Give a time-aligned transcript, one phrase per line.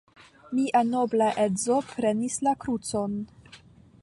[0.59, 3.23] Mia nobla edzo prenis la krucon.